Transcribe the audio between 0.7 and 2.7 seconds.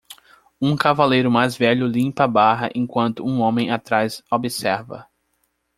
cavalheiro mais velho limpa a barra